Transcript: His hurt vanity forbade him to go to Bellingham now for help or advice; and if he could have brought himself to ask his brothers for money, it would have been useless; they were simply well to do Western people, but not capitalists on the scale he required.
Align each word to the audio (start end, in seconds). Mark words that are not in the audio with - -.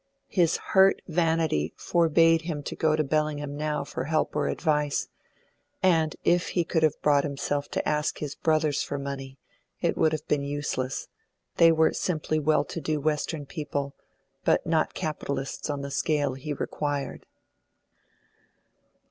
His 0.29 0.57
hurt 0.73 1.03
vanity 1.07 1.73
forbade 1.77 2.41
him 2.41 2.63
to 2.63 2.75
go 2.75 2.95
to 2.95 3.03
Bellingham 3.03 3.55
now 3.55 3.83
for 3.83 4.05
help 4.05 4.35
or 4.35 4.47
advice; 4.47 5.09
and 5.83 6.15
if 6.23 6.47
he 6.57 6.63
could 6.63 6.81
have 6.81 6.99
brought 7.03 7.23
himself 7.23 7.69
to 7.69 7.87
ask 7.87 8.17
his 8.17 8.33
brothers 8.33 8.81
for 8.81 8.97
money, 8.97 9.37
it 9.79 9.95
would 9.95 10.11
have 10.11 10.27
been 10.27 10.41
useless; 10.43 11.07
they 11.57 11.71
were 11.71 11.93
simply 11.93 12.39
well 12.39 12.63
to 12.65 12.81
do 12.81 12.99
Western 12.99 13.45
people, 13.45 13.93
but 14.43 14.65
not 14.65 14.95
capitalists 14.95 15.69
on 15.69 15.81
the 15.81 15.91
scale 15.91 16.33
he 16.33 16.51
required. 16.51 17.27